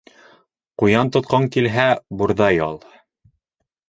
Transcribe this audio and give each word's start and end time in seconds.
Ҡуян 0.83 1.11
тотҡоң 1.15 1.45
килһә, 1.55 1.85
бурҙай 2.21 2.57
ал. 2.69 2.81